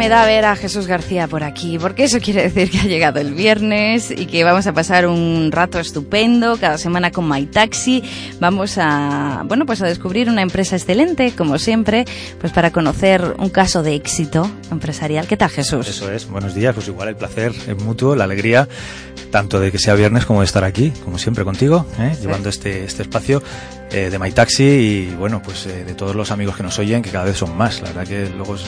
[0.07, 3.19] Me da ver a Jesús García por aquí, porque eso quiere decir que ha llegado
[3.19, 8.05] el viernes y que vamos a pasar un rato estupendo cada semana con My Taxi.
[8.39, 12.05] Vamos a, bueno, pues a descubrir una empresa excelente, como siempre,
[12.41, 15.27] pues para conocer un caso de éxito empresarial.
[15.27, 15.89] ¿Qué tal, Jesús?
[15.89, 16.31] Eso es.
[16.31, 16.73] Buenos días.
[16.73, 18.69] Pues igual el placer es mutuo, la alegría,
[19.33, 22.17] tanto de que sea viernes como de estar aquí, como siempre contigo, ¿eh?
[22.21, 23.43] llevando este, este espacio
[23.91, 27.03] eh, de My Taxi y bueno, pues eh, de todos los amigos que nos oyen,
[27.03, 27.81] que cada vez son más.
[27.81, 28.63] La verdad que luego es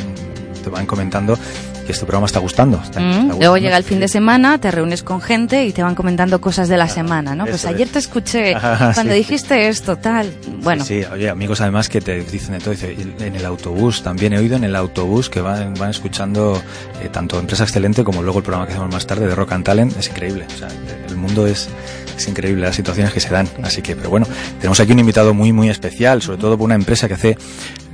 [0.68, 1.38] te van comentando
[1.86, 2.80] que este programa está gustando.
[2.98, 6.38] Mm, luego llega el fin de semana, te reúnes con gente y te van comentando
[6.38, 7.46] cosas de la semana, ¿no?
[7.46, 8.54] Pues ayer te escuché
[8.94, 10.30] cuando dijiste esto, tal.
[10.62, 10.84] Bueno.
[10.84, 12.74] Sí, oye, amigos además que te dicen de todo.
[12.74, 16.60] en el autobús, también he oído en el autobús que van, van escuchando
[17.02, 19.64] eh, tanto Empresa Excelente como luego el programa que hacemos más tarde de Rock and
[19.64, 19.96] Talent.
[19.96, 20.44] Es increíble.
[20.54, 20.68] O sea,
[21.08, 21.70] el mundo es,
[22.14, 23.48] es increíble las situaciones que se dan.
[23.62, 24.26] Así que, pero bueno,
[24.58, 27.38] tenemos aquí un invitado muy, muy especial, sobre todo por una empresa que hace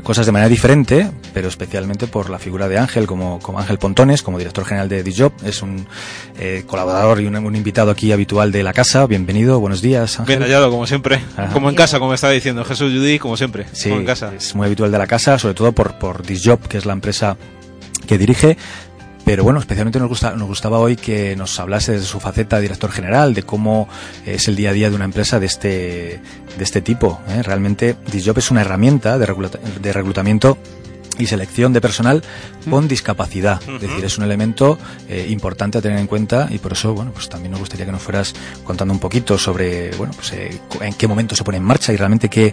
[0.04, 4.22] cosas de manera diferente, pero especialmente por la figura de Ángel, como, como Ángel Pontones,
[4.22, 5.32] como director general de Dijob.
[5.44, 5.86] Es un
[6.38, 9.06] eh, colaborador y un, invitado aquí habitual de la casa.
[9.06, 10.36] Bienvenido, buenos días, Ángel.
[10.36, 11.20] Bien hallado, como siempre.
[11.52, 13.66] Como en casa, como estaba diciendo Jesús Judy, como siempre.
[13.72, 14.32] Sí, en casa.
[14.36, 17.36] es muy habitual de la casa, sobre todo por, por Disjob, que es la empresa
[18.06, 18.56] que dirige.
[19.24, 22.62] Pero bueno, especialmente nos, gusta, nos gustaba hoy que nos hablase de su faceta de
[22.62, 23.88] director general, de cómo
[24.26, 26.20] es el día a día de una empresa de este,
[26.58, 27.20] de este tipo.
[27.28, 27.42] ¿eh?
[27.42, 29.26] Realmente Disjob es una herramienta de,
[29.80, 30.58] de reclutamiento
[31.18, 32.22] y selección de personal
[32.68, 33.60] con discapacidad.
[33.62, 37.12] Es decir, es un elemento eh, importante a tener en cuenta y por eso, bueno,
[37.12, 38.34] pues también nos gustaría que nos fueras
[38.64, 41.96] contando un poquito sobre, bueno, pues eh, en qué momento se pone en marcha y
[41.96, 42.52] realmente qué,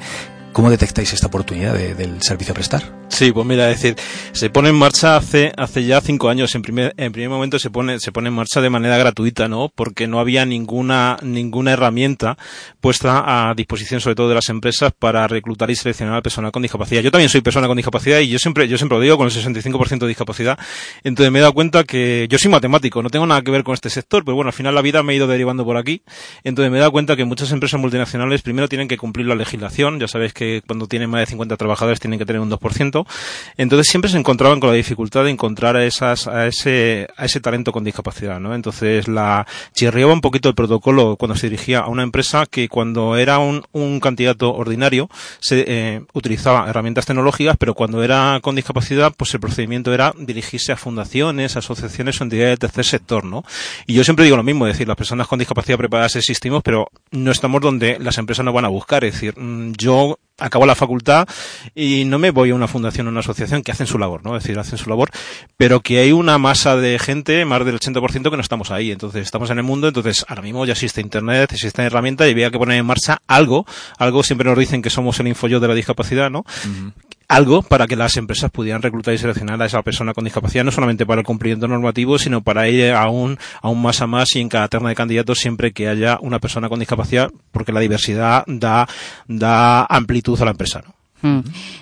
[0.53, 3.01] ¿Cómo detectáis esta oportunidad del servicio a prestar?
[3.07, 3.95] Sí, pues mira, es decir,
[4.31, 6.56] se pone en marcha hace, hace ya cinco años.
[6.56, 9.71] En primer, en primer momento se pone, se pone en marcha de manera gratuita, ¿no?
[9.74, 12.38] Porque no había ninguna, ninguna herramienta
[12.80, 16.63] puesta a disposición, sobre todo de las empresas, para reclutar y seleccionar al personal con
[16.63, 17.01] discapacidad.
[17.01, 19.33] Yo también soy persona con discapacidad y yo siempre, yo siempre lo digo con el
[19.33, 20.57] 65% de discapacidad.
[21.04, 23.74] Entonces me he dado cuenta que yo soy matemático, no tengo nada que ver con
[23.74, 26.01] este sector, pero bueno, al final la vida me ha ido derivando por aquí.
[26.44, 30.00] Entonces me he dado cuenta que muchas empresas multinacionales primero tienen que cumplir la legislación,
[30.00, 33.06] ya sabéis que que cuando tienen más de 50 trabajadores tienen que tener un 2%.
[33.58, 37.40] Entonces siempre se encontraban con la dificultad de encontrar a, esas, a, ese, a ese
[37.40, 38.56] talento con discapacidad, ¿no?
[38.56, 39.46] Entonces la
[39.76, 43.64] chirriaba un poquito el protocolo cuando se dirigía a una empresa que cuando era un,
[43.72, 49.42] un candidato ordinario se eh, utilizaba herramientas tecnológicas, pero cuando era con discapacidad, pues el
[49.42, 53.44] procedimiento era dirigirse a fundaciones, asociaciones o entidades del tercer sector, ¿no?
[53.86, 56.88] Y yo siempre digo lo mismo, es decir, las personas con discapacidad preparadas existimos, pero
[57.12, 59.04] no estamos donde las empresas nos van a buscar.
[59.04, 61.28] Es decir, mm, yo acabo la facultad
[61.76, 64.36] y no me voy a una fundación o una asociación que hacen su labor, ¿no?
[64.36, 65.10] Es decir, hacen su labor,
[65.58, 68.92] pero que hay una masa de gente, más del 80% que no estamos ahí.
[68.92, 72.52] Entonces, estamos en el mundo, entonces ahora mismo ya existe internet, existe herramientas y había
[72.52, 73.66] que poner en marcha algo,
[73.98, 76.44] algo siempre nos dicen que somos el infoyo de la discapacidad, ¿no?
[77.31, 80.72] Algo para que las empresas pudieran reclutar y seleccionar a esa persona con discapacidad, no
[80.72, 84.50] solamente para el cumplimiento normativo, sino para ir aún, aún más a más y en
[84.50, 88.88] cada terna de candidatos siempre que haya una persona con discapacidad, porque la diversidad da,
[89.28, 90.81] da amplitud a la empresa.
[90.86, 91.00] ¿no?
[91.21, 91.39] Mm.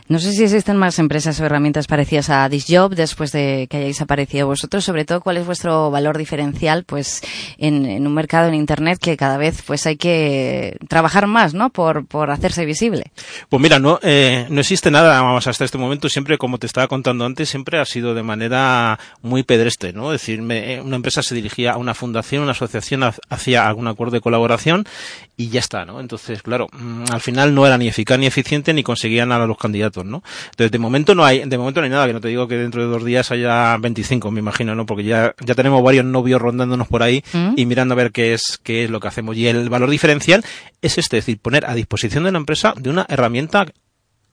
[0.08, 4.02] No sé si existen más empresas o herramientas parecidas a Disjob después de que hayáis
[4.02, 4.84] aparecido vosotros.
[4.84, 7.22] Sobre todo, ¿cuál es vuestro valor diferencial pues
[7.58, 11.70] en, un mercado en Internet que cada vez pues hay que trabajar más, ¿no?
[11.70, 13.12] Por, por hacerse visible.
[13.50, 16.88] Pues mira, no, eh, no existe nada, vamos, hasta este momento siempre, como te estaba
[16.88, 20.14] contando antes, siempre ha sido de manera muy pedestre, ¿no?
[20.14, 24.16] Es decir, me, una empresa se dirigía a una fundación, una asociación, hacía algún acuerdo
[24.16, 24.86] de colaboración
[25.38, 26.00] y ya está, ¿no?
[26.00, 29.58] Entonces, claro, mm, al final no era ni eficaz ni eficiente ni conseguían a los
[29.58, 30.24] candidatos, ¿no?
[30.52, 32.56] Entonces, de momento no hay, de momento no hay nada, que no te digo que
[32.56, 34.86] dentro de dos días haya 25, me imagino, ¿no?
[34.86, 37.54] Porque ya, ya tenemos varios novios rondándonos por ahí mm.
[37.56, 39.36] y mirando a ver qué es, qué es lo que hacemos.
[39.38, 40.44] Y el valor diferencial
[40.82, 43.66] es este, es decir, poner a disposición de la empresa de una herramienta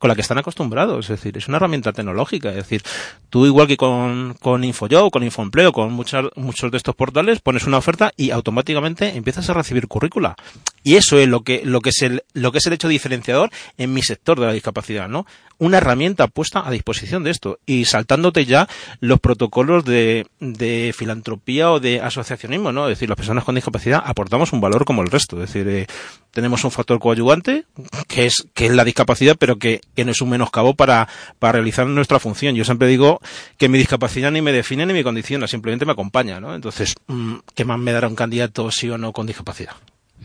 [0.06, 1.10] con la que están acostumbrados.
[1.10, 2.50] Es decir, es una herramienta tecnológica.
[2.50, 2.82] Es decir,
[3.28, 7.66] tú igual que con, con InfoJob, con InfoEmpleo, con muchas, muchos de estos portales, pones
[7.66, 10.36] una oferta y automáticamente empiezas a recibir currícula.
[10.84, 13.50] Y eso es lo que, lo que es el, lo que es el hecho diferenciador
[13.78, 15.26] en mi sector de la discapacidad, ¿no?
[15.58, 18.68] Una herramienta puesta a disposición de esto y saltándote ya
[19.00, 22.88] los protocolos de, de filantropía o de asociacionismo, ¿no?
[22.88, 25.42] Es decir, las personas con discapacidad aportamos un valor como el resto.
[25.42, 25.86] Es decir, eh,
[26.30, 27.64] tenemos un factor coadyuvante,
[28.08, 31.08] que es, que es la discapacidad, pero que que no es un menoscabo para,
[31.38, 32.54] para realizar nuestra función.
[32.54, 33.20] Yo siempre digo
[33.58, 36.54] que mi discapacidad ni me define ni me condiciona, simplemente me acompaña, ¿no?
[36.54, 39.72] Entonces, mm, ¿qué más me dará un candidato sí o no con discapacidad?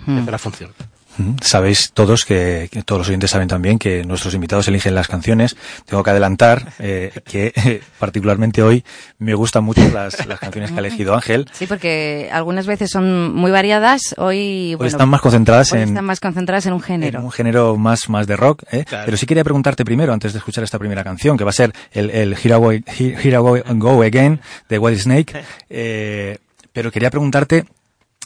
[0.06, 0.20] Hmm.
[0.20, 0.72] Es la función.
[1.42, 5.56] Sabéis todos que, todos los oyentes saben también que nuestros invitados eligen las canciones.
[5.86, 8.84] Tengo que adelantar eh, que particularmente hoy
[9.20, 11.50] me gustan mucho las, canciones que ha elegido Ángel.
[11.54, 14.16] Sí, porque algunas veces son muy variadas.
[14.18, 18.10] Hoy, están más concentradas en están más concentradas en un género, en un género más
[18.10, 18.64] más de rock.
[18.72, 18.86] ¿eh?
[18.90, 21.74] Pero sí quería preguntarte primero antes de escuchar esta primera canción que va a ser
[21.92, 25.44] el, el Here, I Go, Again de White Snake.
[25.74, 26.38] Eh,
[26.74, 27.66] pero quería preguntarte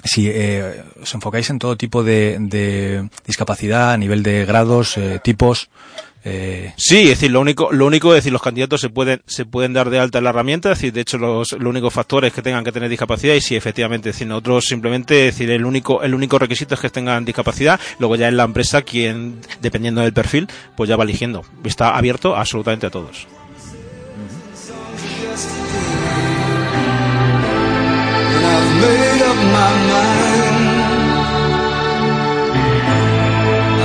[0.06, 5.20] si eh, os enfocáis en todo tipo de, de discapacidad a nivel de grados, eh,
[5.24, 5.70] tipos.
[6.24, 6.74] Eh...
[6.78, 9.74] Sí, es decir, lo único, lo único es decir, los candidatos se pueden, se pueden
[9.74, 12.42] dar de alta en la herramienta, es decir, de hecho, los, los únicos factores que
[12.42, 16.02] tengan que tener discapacidad y si efectivamente, es decir, nosotros simplemente, es decir, el único,
[16.02, 20.14] el único requisito es que tengan discapacidad, luego ya es la empresa quien, dependiendo del
[20.14, 21.44] perfil, pues ya va eligiendo.
[21.64, 23.28] Está abierto absolutamente a todos.
[29.56, 30.68] My mind.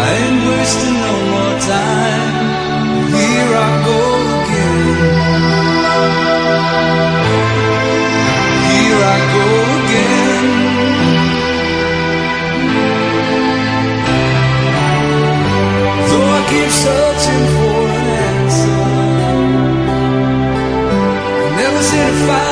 [0.02, 2.34] I ain't wasting no more time.
[3.16, 4.00] Here I go
[4.38, 4.84] again.
[8.70, 9.46] Here I go
[9.78, 10.46] again.
[16.08, 18.80] Though I keep searching for an answer,
[21.44, 22.49] I never seem to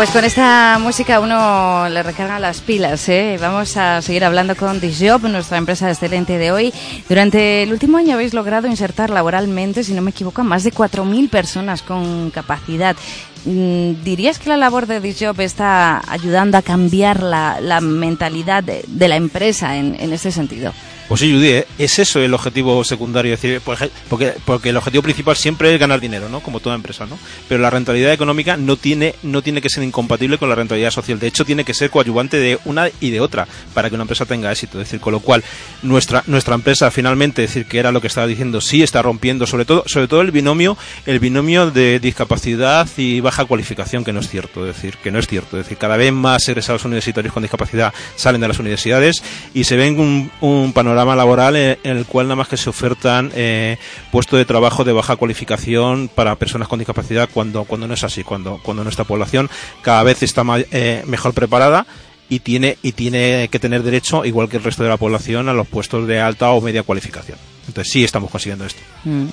[0.00, 3.06] Pues con esta música uno le recarga las pilas.
[3.10, 3.36] ¿eh?
[3.38, 6.72] Vamos a seguir hablando con Disjob, nuestra empresa excelente de hoy.
[7.06, 10.72] Durante el último año habéis logrado insertar laboralmente, si no me equivoco, a más de
[10.72, 12.96] 4.000 personas con capacidad.
[13.44, 19.16] Mm, ¿Dirías que la labor de Disjob está ayudando a cambiar la, mentalidad de, la
[19.16, 20.72] empresa en, en este sentido?
[21.10, 21.66] Pues sí, Judy, ¿eh?
[21.76, 23.90] es eso el objetivo secundario, decir, porque,
[24.44, 26.38] porque el objetivo principal siempre es ganar dinero, ¿no?
[26.38, 27.18] Como toda empresa, ¿no?
[27.48, 31.18] Pero la rentabilidad económica no tiene, no tiene que ser incompatible con la rentabilidad social.
[31.18, 34.24] De hecho, tiene que ser coadyuvante de una y de otra para que una empresa
[34.24, 34.80] tenga éxito.
[34.80, 35.42] Es decir, con lo cual,
[35.82, 39.64] nuestra, nuestra empresa finalmente, decir, que era lo que estaba diciendo, sí está rompiendo, sobre
[39.64, 44.28] todo, sobre todo el binomio, el binomio de discapacidad y baja cualificación, que no es
[44.28, 45.58] cierto, es decir, que no es cierto.
[45.58, 49.24] Es decir, cada vez más egresados universitarios con discapacidad salen de las universidades
[49.54, 53.78] y se ven un panorama laboral en el cual nada más que se ofertan eh,
[54.10, 58.24] puestos de trabajo de baja cualificación para personas con discapacidad cuando, cuando no es así,
[58.24, 59.50] cuando, cuando nuestra población
[59.82, 61.86] cada vez está eh, mejor preparada
[62.28, 65.52] y tiene, y tiene que tener derecho, igual que el resto de la población, a
[65.52, 67.38] los puestos de alta o media cualificación.
[67.66, 68.80] Entonces sí estamos consiguiendo esto.
[69.04, 69.26] Mm.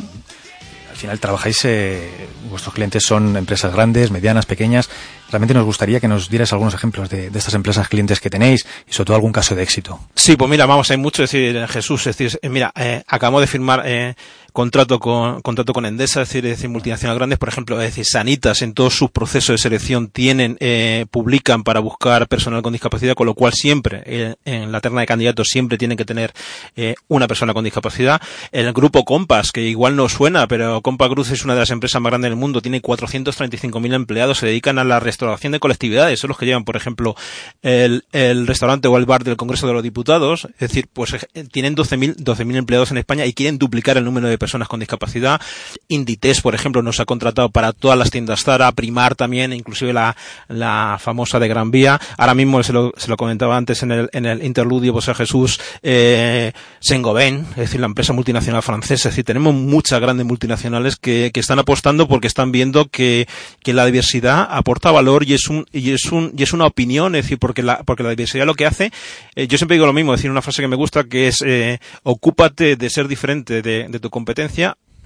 [0.97, 2.09] Al final trabajáis, eh,
[2.49, 4.89] vuestros clientes son empresas grandes, medianas, pequeñas.
[5.29, 8.93] Realmente nos gustaría que nos dieras algunos ejemplos de, estas empresas clientes que tenéis y
[8.93, 9.99] sobre todo algún caso de éxito.
[10.15, 13.83] Sí, pues mira, vamos, hay mucho decir, Jesús, es decir, mira, eh, acabamos de firmar
[13.85, 14.15] eh,
[14.57, 18.05] contrato con, contrato con Endesa, es decir, es decir, multinacionales grandes, por ejemplo, es decir,
[18.05, 23.13] Sanitas en todos sus procesos de selección tienen, eh, publican para buscar personal con discapacidad,
[23.13, 26.33] con lo cual siempre, eh, en la terna de candidatos siempre tienen que tener
[26.75, 28.19] eh, una persona con discapacidad.
[28.51, 32.01] El grupo Compass, que igual no suena, pero Compass Cruz es una de las empresas
[32.01, 36.29] más grandes del mundo, tiene 435.000 empleados, se dedican a la restauración de colectividades, son
[36.29, 37.15] los que llevan, por ejemplo,
[37.61, 41.15] el, el restaurante o el bar del Congreso de los Diputados, es decir, pues
[41.51, 44.79] tienen 12.000 12.000 empleados en España y quieren duplicar el número de personas personas con
[44.79, 45.41] discapacidad.
[45.89, 50.15] Inditex, por ejemplo, nos ha contratado para todas las tiendas Zara, Primar también, inclusive la,
[50.47, 51.99] la famosa de Gran Vía.
[52.17, 55.13] Ahora mismo se lo, se lo comentaba antes en el, en el interludio, pues a
[55.13, 59.09] Jesús, eh, Sengoben, es decir, la empresa multinacional francesa.
[59.09, 63.27] Es decir, tenemos muchas grandes multinacionales que, que están apostando porque están viendo que,
[63.61, 67.15] que la diversidad aporta valor y es un, y es un, y es una opinión,
[67.15, 68.91] es decir, porque la, porque la diversidad lo que hace,
[69.35, 71.79] eh, yo siempre digo lo mismo, decir una frase que me gusta que es, eh,
[72.03, 74.36] ocúpate de ser diferente de, de tu competencia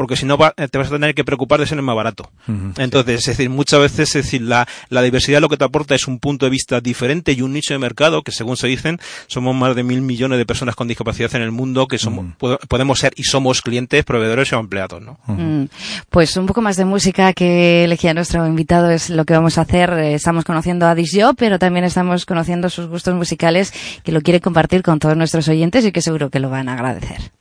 [0.02, 2.32] porque si no eh, te vas a tener que preocupar de ser el más barato.
[2.78, 6.08] Entonces, es decir, muchas veces, es decir, la, la, diversidad lo que te aporta es
[6.08, 9.56] un punto de vista diferente y un nicho de mercado que, según se dicen, somos
[9.56, 12.26] más de mil millones de personas con discapacidad en el mundo que somos,
[12.68, 15.20] podemos ser y somos clientes, proveedores o empleados, ¿no?
[15.28, 15.66] Mm.
[16.10, 19.62] Pues un poco más de música que elegía nuestro invitado es lo que vamos a
[19.62, 19.92] hacer.
[19.94, 23.72] Eh, estamos conociendo a Disjo, pero también estamos conociendo sus gustos musicales
[24.04, 26.74] que lo quiere compartir con todos nuestros oyentes y que seguro que lo van a
[26.74, 27.32] agradecer.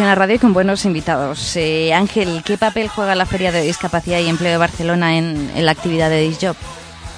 [0.00, 1.56] En Gestiona Radio con buenos invitados.
[1.56, 5.72] Eh, Ángel, ¿qué papel juega la Feria de Discapacidad y Empleo de Barcelona en, la
[5.72, 6.56] actividad de Disjob?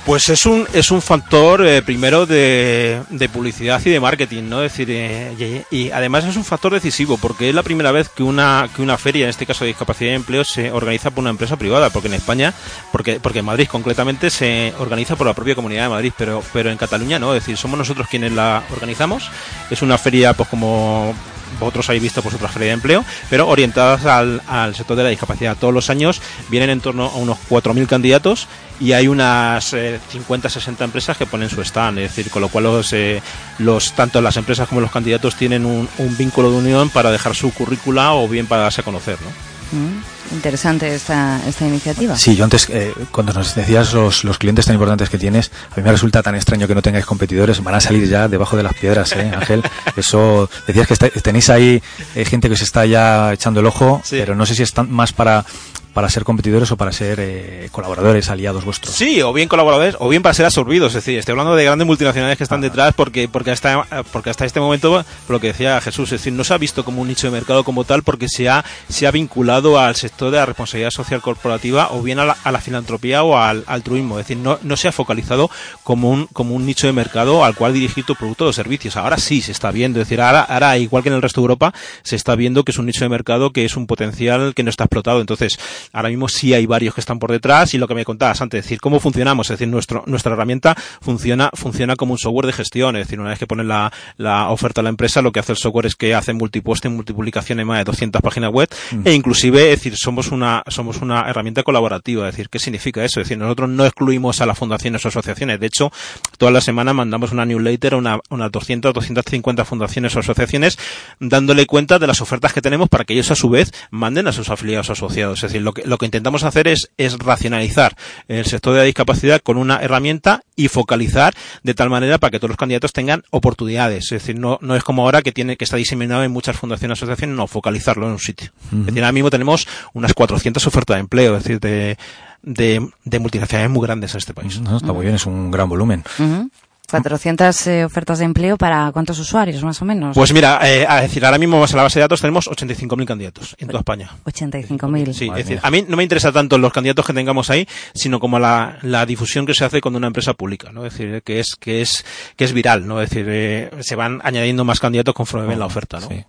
[0.04, 4.64] Pues es un, es un factor eh, primero de, publicidad y de marketing, ¿no?
[4.64, 8.08] Es decir, eh, y, y, además es un factor decisivo porque es la primera vez
[8.08, 11.20] que una, que una feria, en este caso de discapacidad y empleo, se organiza por
[11.20, 12.52] una empresa privada, porque en España,
[12.90, 16.70] porque, porque en Madrid concretamente se organiza por la propia Comunidad de Madrid, pero, pero
[16.70, 19.30] en Cataluña no, es decir, somos nosotros quienes la organizamos.
[19.70, 21.14] Es una feria, pues como
[21.58, 25.08] vosotros habéis visto pues otra feria de empleo, pero orientadas al, al, sector de la
[25.08, 25.56] discapacidad.
[25.56, 28.48] Todos los años vienen en torno a unos 4.000 candidatos
[28.80, 32.48] y hay unas eh, 50, 60 empresas que ponen su stand, es decir, con lo
[32.48, 33.22] cual los, eh,
[33.58, 37.34] los tanto las empresas como los candidatos tienen un, un, vínculo de unión para dejar
[37.34, 39.61] su currícula o bien para darse a conocer, ¿no?
[39.72, 42.16] Mm, interesante esta, esta iniciativa.
[42.16, 45.76] Sí, yo antes, eh, cuando nos decías los, los clientes tan importantes que tienes, a
[45.76, 48.62] mí me resulta tan extraño que no tengáis competidores, van a salir ya debajo de
[48.62, 49.62] las piedras, ¿eh, Ángel?
[49.96, 51.82] Eso, decías que está, tenéis ahí
[52.14, 54.16] eh, gente que se está ya echando el ojo, sí.
[54.18, 55.44] pero no sé si es más para
[55.92, 58.94] para ser competidores o para ser eh, colaboradores, aliados vuestros.
[58.94, 60.88] Sí, o bien colaboradores o bien para ser absorbidos.
[60.94, 62.62] Es decir, estoy hablando de grandes multinacionales que están ah.
[62.62, 66.32] detrás porque, porque, hasta, porque hasta este momento, por lo que decía Jesús, es decir,
[66.32, 69.06] no se ha visto como un nicho de mercado como tal porque se ha, se
[69.06, 72.60] ha vinculado al sector de la responsabilidad social corporativa o bien a la, a la
[72.60, 74.18] filantropía o al altruismo.
[74.18, 75.50] Es decir, no, no se ha focalizado
[75.82, 78.96] como un, como un nicho de mercado al cual dirigir tu producto o servicios.
[78.96, 80.00] Ahora sí se está viendo.
[80.00, 82.72] Es decir, ahora, ahora, igual que en el resto de Europa, se está viendo que
[82.72, 85.20] es un nicho de mercado que es un potencial que no está explotado.
[85.20, 85.58] Entonces,
[85.92, 88.60] ahora mismo sí hay varios que están por detrás y lo que me contabas antes,
[88.60, 92.52] es decir, cómo funcionamos, es decir, nuestro, nuestra herramienta funciona, funciona como un software de
[92.52, 95.40] gestión, es decir, una vez que pones la, la oferta a la empresa, lo que
[95.40, 99.06] hace el software es que hace multiposte, multipublicación en más de 200 páginas web mm.
[99.06, 103.20] e inclusive, es decir, somos una, somos una herramienta colaborativa, es decir, ¿qué significa eso?
[103.20, 105.92] Es decir, nosotros no excluimos a las fundaciones o asociaciones, de hecho,
[106.38, 110.78] todas las semanas mandamos una newsletter a una, unas 200, 250 fundaciones o asociaciones
[111.20, 114.32] dándole cuenta de las ofertas que tenemos para que ellos a su vez manden a
[114.32, 117.96] sus afiliados o asociados, es decir, lo que, lo que intentamos hacer es, es racionalizar
[118.28, 122.38] el sector de la discapacidad con una herramienta y focalizar de tal manera para que
[122.38, 124.04] todos los candidatos tengan oportunidades.
[124.04, 126.98] Es decir, no, no es como ahora que tiene que está diseminado en muchas fundaciones
[126.98, 128.50] y asociaciones, no, focalizarlo en un sitio.
[128.70, 128.80] Uh -huh.
[128.80, 131.96] Es decir, ahora mismo tenemos unas 400 ofertas de empleo, es decir, de,
[132.42, 134.60] de, de multinacionales muy grandes en este país.
[134.60, 136.04] No, está muy bien, es un gran volumen.
[136.18, 136.50] Uh -huh.
[136.92, 140.14] 400 eh, ofertas de empleo para cuántos usuarios, más o menos.
[140.14, 143.56] Pues mira, eh, a decir, ahora mismo en la base de datos tenemos 85.000 candidatos
[143.58, 144.10] en toda España.
[144.24, 145.12] 85.000.
[145.14, 148.20] Sí, es decir, a mí no me interesa tanto los candidatos que tengamos ahí, sino
[148.20, 150.84] como la, la difusión que se hace con una empresa pública, ¿no?
[150.84, 152.04] Es decir, que es, que es,
[152.36, 153.00] que es viral, ¿no?
[153.00, 156.08] Es decir, eh, se van añadiendo más candidatos conforme oh, ven la oferta, ¿no?
[156.08, 156.22] Sí.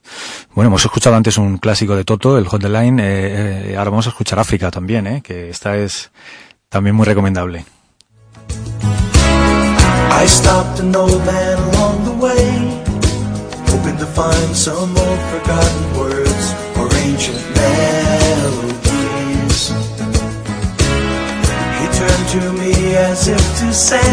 [0.55, 4.39] Bueno, hemos escuchado antes un clásico de Toto, el Hotline, eh, ahora vamos a escuchar
[4.39, 5.21] África también, ¿eh?
[5.21, 6.11] Que esta es
[6.69, 7.65] también muy recomendable.
[10.23, 12.47] I stopped an old man along the way,
[13.67, 16.45] hoping to find some old forgotten words
[16.79, 18.77] or ancient melodies.
[21.79, 24.12] He turned to me as if to say,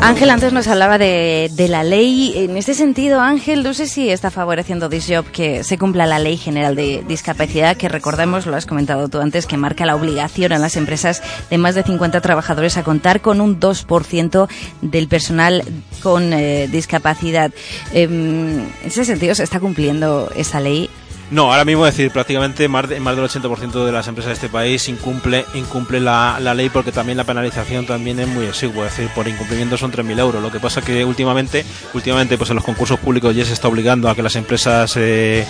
[0.00, 2.32] Ángel antes nos hablaba de, de, la ley.
[2.34, 6.36] En este sentido, Ángel, no sé si está favoreciendo Disjob que se cumpla la ley
[6.36, 10.58] general de discapacidad, que recordemos, lo has comentado tú antes, que marca la obligación a
[10.58, 14.48] las empresas de más de 50 trabajadores a contar con un 2%
[14.80, 15.62] del personal
[16.02, 17.52] con eh, discapacidad.
[17.92, 20.90] Eh, en ese sentido, ¿se está cumpliendo esa ley?
[21.32, 24.48] No, ahora mismo decir prácticamente más, de, más del 80% de las empresas de este
[24.50, 28.98] país incumple incumple la, la, ley porque también la penalización también es muy exigua, es
[28.98, 30.42] decir, por incumplimiento son 3.000 euros.
[30.42, 31.64] Lo que pasa que últimamente,
[31.94, 35.46] últimamente pues en los concursos públicos ya se está obligando a que las empresas eh,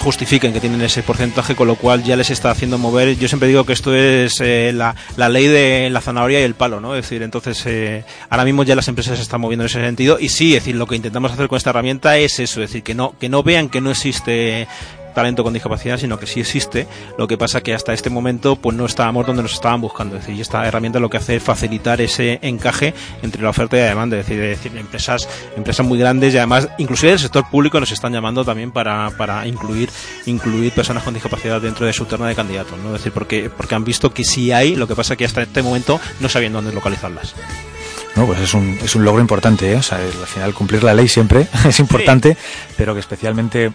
[0.00, 3.16] justifiquen que tienen ese porcentaje, con lo cual ya les está haciendo mover.
[3.16, 6.54] Yo siempre digo que esto es eh, la, la, ley de la zanahoria y el
[6.54, 6.96] palo, ¿no?
[6.96, 10.18] Es decir, entonces eh, ahora mismo ya las empresas se están moviendo en ese sentido
[10.18, 12.82] y sí, es decir, lo que intentamos hacer con esta herramienta es eso, es decir,
[12.82, 14.66] que no que no vean que no existe
[15.12, 16.86] talento con discapacidad, sino que sí existe.
[17.18, 20.16] Lo que pasa que hasta este momento pues no estábamos donde nos estaban buscando.
[20.16, 23.80] Es decir, esta herramienta lo que hace es facilitar ese encaje entre la oferta y
[23.80, 24.18] la demanda.
[24.18, 28.12] Es decir, decir empresas, empresas muy grandes y además inclusive el sector público nos están
[28.12, 29.90] llamando también para, para incluir,
[30.26, 32.78] incluir personas con discapacidad dentro de su terna de candidatos.
[32.78, 32.88] ¿no?
[32.88, 35.62] Es decir, porque, porque han visto que sí hay, lo que pasa que hasta este
[35.62, 37.34] momento no sabían dónde localizarlas.
[38.14, 39.76] No, pues es un, es un logro importante, ¿eh?
[39.76, 42.36] O sea, al final cumplir la ley siempre es importante,
[42.76, 43.72] pero que especialmente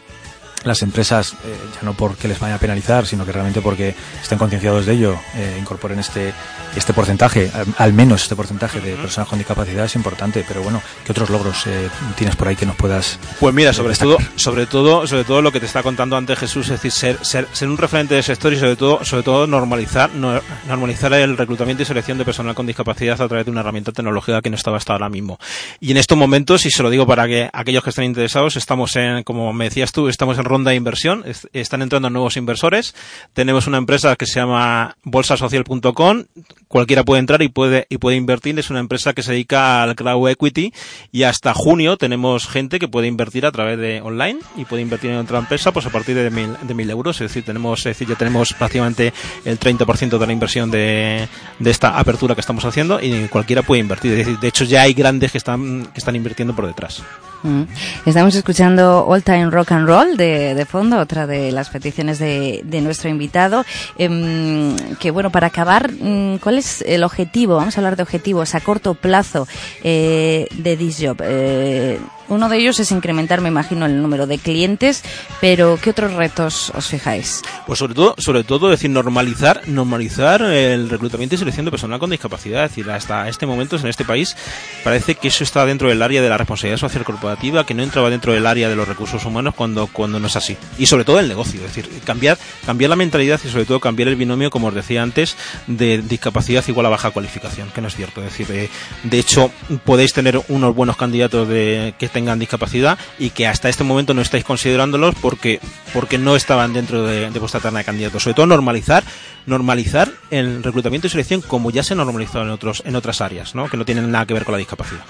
[0.64, 4.38] las empresas, eh, ya no porque les vaya a penalizar, sino que realmente porque estén
[4.38, 6.34] concienciados de ello, eh, incorporen este,
[6.76, 10.44] este porcentaje, al, al menos este porcentaje de personas con discapacidad es importante.
[10.48, 13.90] Pero bueno, ¿qué otros logros eh, tienes por ahí que nos puedas Pues mira, sobre
[13.90, 14.18] destacar?
[14.18, 17.26] todo, sobre todo, sobre todo lo que te está contando antes Jesús, es decir, ser,
[17.26, 21.38] ser, ser un referente del sector y sobre todo, sobre todo normalizar, no- normalizar el
[21.38, 24.56] reclutamiento y selección de personal con discapacidad a través de una herramienta tecnológica que no
[24.58, 25.40] estaba hasta ahora mismo.
[25.80, 28.96] Y en estos momentos, y se lo digo para que aquellos que estén interesados, estamos
[28.96, 32.96] en, como me decías tú, estamos en ronda de inversión, es- están entrando nuevos inversores,
[33.34, 36.24] tenemos una empresa que se llama bolsasocial.com,
[36.68, 39.96] cualquiera puede entrar y puede, y puede invertir, es una empresa que se dedica al
[39.96, 40.74] crowd equity
[41.12, 45.12] y hasta junio tenemos gente que puede invertir a través de online y puede invertir
[45.12, 47.86] en otra empresa pues a partir de mil, de mil euros, es decir, tenemos, es
[47.86, 49.14] decir, ya tenemos prácticamente
[49.46, 51.28] el 30% de la inversión de,
[51.60, 55.32] de esta apertura que estamos haciendo y cualquiera puede invertir, de hecho ya hay grandes
[55.32, 57.04] que están, que están invirtiendo por detrás.
[57.44, 57.64] Mm.
[58.06, 62.62] Estamos escuchando All Time Rock and Roll de, de fondo, otra de las peticiones de,
[62.64, 63.66] de nuestro invitado.
[63.98, 67.56] Em, que bueno, para acabar, mm, ¿cuál es el objetivo?
[67.56, 69.48] Vamos a hablar de objetivos a corto plazo
[69.84, 71.18] eh, de This Job.
[71.24, 75.04] Eh, uno de ellos es incrementar, me imagino, el número de clientes,
[75.42, 77.42] pero ¿qué otros retos os fijáis?
[77.66, 82.00] Pues sobre todo, sobre todo, es decir, normalizar, normalizar el reclutamiento y selección de personal
[82.00, 82.66] con discapacidad.
[82.66, 84.36] Es decir, hasta este momento en este país
[84.84, 88.10] parece que eso está dentro del área de la responsabilidad social corporativa, que no entraba
[88.10, 90.58] dentro del área de los recursos humanos cuando, cuando no es así.
[90.78, 94.10] Y sobre todo el negocio, es decir, cambiar, cambiar la mentalidad y sobre todo cambiar
[94.10, 95.36] el binomio, como os decía antes,
[95.68, 98.22] de discapacidad igual a baja cualificación, que no es cierto.
[98.22, 98.70] Es decir, eh,
[99.04, 99.52] de hecho,
[99.86, 104.24] podéis tener unos buenos candidatos de, que tengan discapacidad y que hasta este momento no
[104.24, 105.60] estáis considerándolos porque,
[105.94, 108.24] porque no estaban dentro de, vuestra terna de candidatos.
[108.24, 109.04] Sobre todo normalizar,
[109.46, 113.54] normalizar el reclutamiento y selección como ya se ha normalizado en otros, en otras áreas,
[113.54, 113.70] ¿no?
[113.70, 115.04] que no tienen nada que ver con la discapacidad.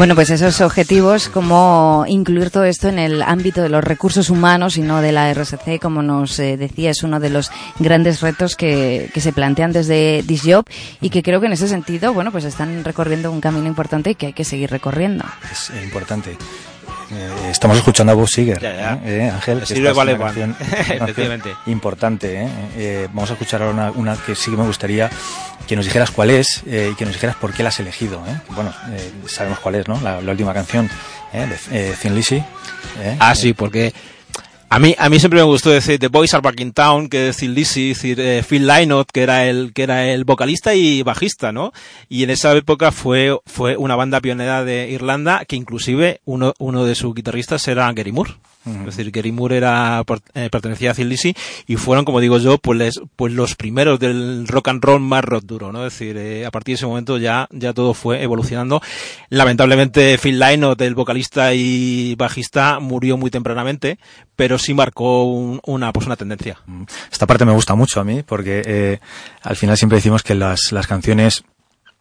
[0.00, 4.78] Bueno, pues esos objetivos, como incluir todo esto en el ámbito de los recursos humanos
[4.78, 8.56] y no de la RSC, como nos eh, decía, es uno de los grandes retos
[8.56, 10.64] que, que se plantean desde Disjob
[11.02, 14.14] y que creo que en ese sentido, bueno, pues están recorriendo un camino importante y
[14.14, 15.26] que hay que seguir recorriendo.
[15.52, 16.38] Es importante.
[17.12, 18.92] Eh, estamos escuchando a Bob Seger, Ya, ya.
[19.04, 19.26] ¿eh?
[19.26, 19.58] Eh, Ángel.
[19.58, 21.54] Que esta es vale una canción Efectivamente.
[21.66, 22.48] Importante, ¿eh?
[22.76, 25.10] Eh, Vamos a escuchar ahora una, una que sí que me gustaría
[25.66, 28.22] que nos dijeras cuál es eh, y que nos dijeras por qué la has elegido.
[28.28, 28.40] ¿eh?
[28.50, 30.00] Bueno, eh, sabemos cuál es, ¿no?
[30.00, 30.88] La, la última canción
[31.32, 31.46] ¿eh?
[31.70, 32.36] de eh, Thin Lizzy.
[32.36, 33.16] ¿eh?
[33.18, 33.92] Ah, sí, porque
[34.72, 37.18] a mí, a mí siempre me gustó decir The Boys Are Back in Town, que
[37.18, 41.50] decir Lizzy, decir eh, Phil Lynott, que era el, que era el vocalista y bajista,
[41.50, 41.72] ¿no?
[42.08, 46.84] Y en esa época fue, fue una banda pionera de Irlanda, que inclusive uno, uno
[46.84, 48.34] de sus guitarristas era Gary Moore.
[48.66, 51.34] Es decir, Gary Moore era, eh, pertenecía a Thin Lizzy
[51.66, 55.24] y fueron, como digo yo, pues, les- pues los primeros del rock and roll más
[55.24, 55.86] rock duro, ¿no?
[55.86, 58.82] Es decir, eh, a partir de ese momento ya, ya todo fue evolucionando.
[59.30, 63.98] Lamentablemente Phil Lynott, el vocalista y bajista, murió muy tempranamente,
[64.36, 66.58] pero sí marcó un- una, pues una tendencia.
[67.10, 68.98] Esta parte me gusta mucho a mí porque eh,
[69.42, 71.44] al final siempre decimos que las, las canciones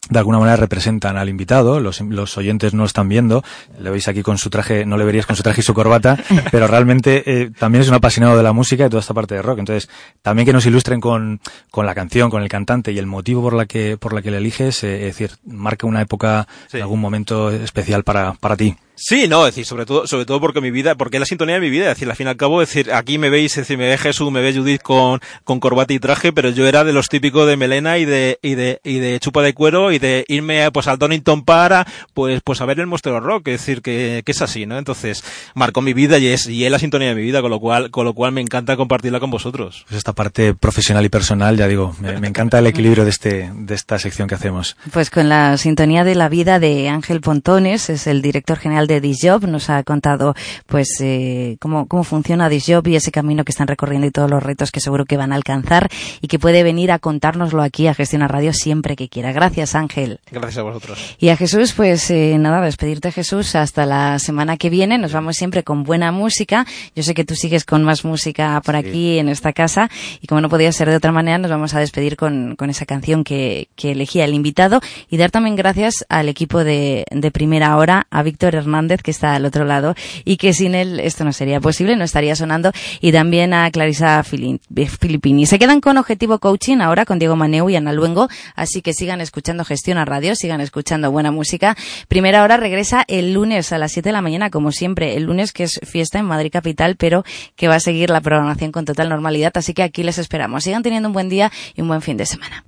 [0.10, 3.44] de alguna manera representan al invitado, los, los oyentes no lo están viendo,
[3.80, 6.18] le veis aquí con su traje, no le veríais con su traje y su corbata,
[6.52, 9.42] pero realmente eh, también es un apasionado de la música y toda esta parte de
[9.42, 9.60] rock.
[9.60, 9.90] Entonces,
[10.22, 13.54] también que nos ilustren con, con la canción, con el cantante y el motivo por
[13.54, 16.80] la que, por la que le eliges, eh, es decir, marca una época, Sí.
[16.80, 18.76] algún momento especial para, para ti.
[19.02, 21.56] Sí, no, es decir, sobre todo, sobre todo porque mi vida, porque es la sintonía
[21.56, 23.54] de mi vida, es decir, al fin y al cabo, es decir, aquí me veis,
[23.54, 26.68] es decir, me ve Jesús, me ve Judith con, con corbata y traje, pero yo
[26.68, 29.94] era de los típicos de melena y de, y de, y de chupa de cuero
[29.94, 33.62] y de irme, pues, al Donington para, pues, pues a ver el Monster Rock, es
[33.62, 34.78] decir, que, que es así, ¿no?
[34.78, 35.24] Entonces,
[35.56, 37.92] marcó mi vida y es, y es la sintonía de mi vida, con lo cual,
[37.92, 39.86] con lo cual me encanta compartirla con vosotros.
[39.88, 43.50] Pues esta parte profesional y personal, ya digo, me, me encanta el equilibrio de este,
[43.54, 44.76] de esta sección que hacemos.
[44.92, 49.00] Pues con la sintonía de la vida de Ángel Pontones, es el director general de
[49.00, 49.48] Disjob.
[49.48, 54.08] Nos ha contado, pues, eh, cómo, cómo funciona Disjob y ese camino que están recorriendo
[54.08, 55.90] y todos los retos que seguro que van a alcanzar
[56.22, 59.32] y que puede venir a contárnoslo aquí a Gestión Radio siempre que quiera.
[59.32, 60.20] Gracias, Ángel.
[60.32, 61.16] Gracias a vosotros.
[61.20, 64.98] Y a Jesús, pues, eh, nada, despedirte, Jesús, hasta la semana que viene.
[64.98, 66.66] Nos vamos siempre con buena música.
[66.96, 69.90] Yo sé que tú sigues con más música por aquí en esta casa
[70.22, 72.86] y como no podía ser de otra manera, nos vamos a despedir con, con esa
[72.86, 77.76] canción que, que elegía el invitado y dar también gracias al equipo de, de primera
[77.78, 81.34] hora, a Víctor Hernández, que está al otro lado y que sin él esto no
[81.34, 85.46] sería posible, no estaría sonando, y también a Clarisa Filippini.
[85.46, 89.22] Se quedan con Objetivo Coaching ahora con Diego Maneu y Ana Luengo, así que sigan
[89.22, 91.76] escuchando Gestión a Radio, sigan escuchando buena música.
[92.08, 95.52] Primera hora regresa el lunes a las 7 de la mañana, como siempre, el lunes
[95.52, 97.24] que es fiesta en Madrid Capital, pero
[97.56, 100.64] que va a seguir la programación con total normalidad, así que aquí les esperamos.
[100.64, 102.64] Sigan teniendo un buen día y un buen fin de semana.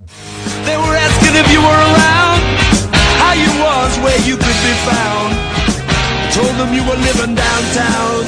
[6.32, 8.24] Told them you were living downtown,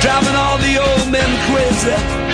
[0.00, 2.31] driving all the old men crazy.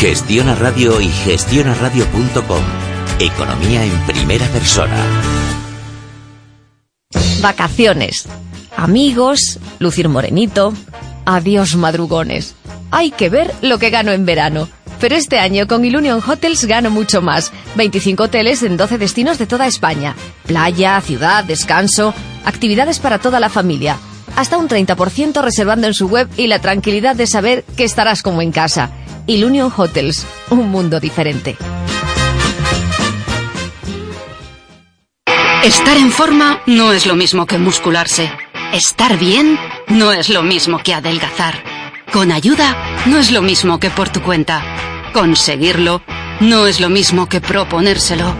[0.00, 2.62] Gestiona Radio y gestionaradio.com.
[3.18, 4.96] Economía en primera persona.
[7.40, 8.26] Vacaciones.
[8.76, 10.72] Amigos, lucir morenito.
[11.24, 12.54] Adiós madrugones.
[12.90, 14.68] Hay que ver lo que gano en verano.
[15.00, 17.52] Pero este año con Ilunion Hotels gano mucho más.
[17.76, 20.14] 25 hoteles en 12 destinos de toda España.
[20.46, 22.12] Playa, ciudad, descanso,
[22.44, 23.96] actividades para toda la familia.
[24.36, 28.42] Hasta un 30% reservando en su web y la tranquilidad de saber que estarás como
[28.42, 28.90] en casa.
[29.26, 31.56] Ilunion Hotels, un mundo diferente.
[35.64, 38.32] Estar en forma no es lo mismo que muscularse.
[38.72, 41.62] Estar bien no es lo mismo que adelgazar.
[42.10, 44.62] Con ayuda no es lo mismo que por tu cuenta.
[45.12, 46.00] Conseguirlo
[46.40, 48.34] no es lo mismo que proponérselo.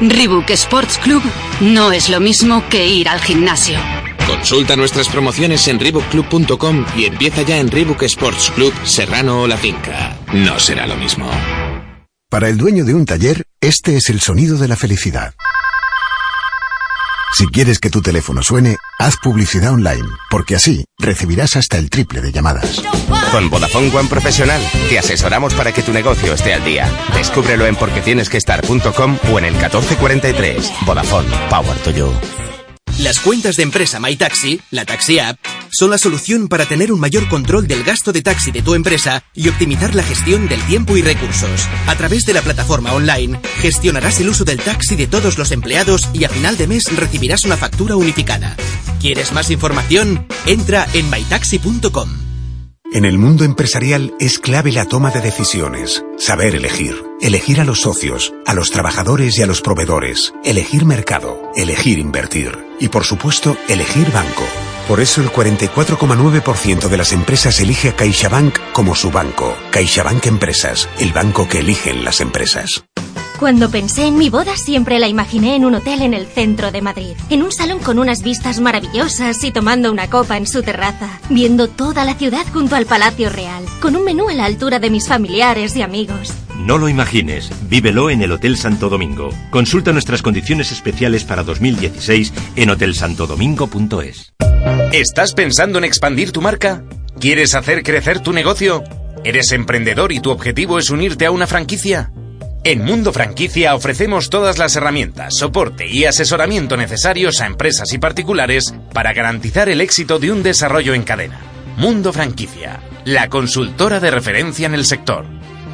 [0.00, 1.22] Reebok Sports Club
[1.60, 3.78] no es lo mismo que ir al gimnasio.
[4.26, 9.56] Consulta nuestras promociones en ReebokClub.com y empieza ya en Reebok Sports Club Serrano o La
[9.56, 10.18] Finca.
[10.32, 11.30] No será lo mismo.
[12.28, 15.32] Para el dueño de un taller, este es el sonido de la felicidad.
[17.32, 22.20] Si quieres que tu teléfono suene, haz publicidad online, porque así recibirás hasta el triple
[22.22, 22.82] de llamadas.
[23.30, 26.90] Con Vodafone One Profesional te asesoramos para que tu negocio esté al día.
[27.14, 30.72] Descúbrelo en porquetienesquestar.com o en el 1443.
[30.86, 32.12] Vodafone, Power to You.
[32.98, 35.38] Las cuentas de empresa MyTaxi, la Taxi App,
[35.70, 39.24] son la solución para tener un mayor control del gasto de taxi de tu empresa
[39.34, 41.68] y optimizar la gestión del tiempo y recursos.
[41.86, 46.08] A través de la plataforma online, gestionarás el uso del taxi de todos los empleados
[46.12, 48.56] y a final de mes recibirás una factura unificada.
[49.00, 50.26] ¿Quieres más información?
[50.46, 52.26] Entra en mytaxi.com.
[52.92, 57.80] En el mundo empresarial es clave la toma de decisiones, saber elegir, elegir a los
[57.80, 63.56] socios, a los trabajadores y a los proveedores, elegir mercado, elegir invertir y por supuesto
[63.68, 64.44] elegir banco.
[64.88, 69.56] Por eso el 44,9% de las empresas elige a CaixaBank como su banco.
[69.72, 72.84] CaixaBank Empresas, el banco que eligen las empresas.
[73.38, 76.80] Cuando pensé en mi boda siempre la imaginé en un hotel en el centro de
[76.80, 81.20] Madrid, en un salón con unas vistas maravillosas y tomando una copa en su terraza,
[81.28, 84.88] viendo toda la ciudad junto al Palacio Real, con un menú a la altura de
[84.88, 86.32] mis familiares y amigos.
[86.56, 89.28] No lo imagines, vívelo en el Hotel Santo Domingo.
[89.50, 94.32] Consulta nuestras condiciones especiales para 2016 en hotelsantodomingo.es.
[94.92, 96.82] ¿Estás pensando en expandir tu marca?
[97.20, 98.82] ¿Quieres hacer crecer tu negocio?
[99.24, 102.10] ¿Eres emprendedor y tu objetivo es unirte a una franquicia?
[102.64, 108.74] En Mundo Franquicia ofrecemos todas las herramientas, soporte y asesoramiento necesarios a empresas y particulares
[108.92, 111.38] para garantizar el éxito de un desarrollo en cadena.
[111.76, 115.26] Mundo Franquicia, la consultora de referencia en el sector.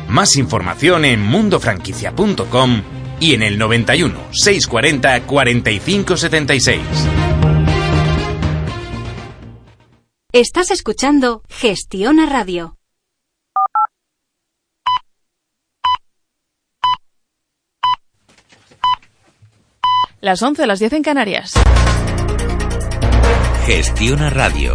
[0.08, 2.82] Más información en mundofranquicia.com
[3.20, 6.80] y en el 91 640 45 76.
[10.34, 12.78] Estás escuchando Gestiona Radio.
[20.22, 21.52] Las 11, las 10 en Canarias.
[23.66, 24.72] Gestiona Radio.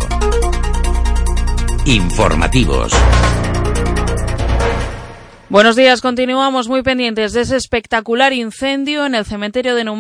[1.88, 2.93] Informativos.
[5.50, 9.96] Buenos días, continuamos muy pendientes de ese espectacular incendio en el cementerio de Neumáticos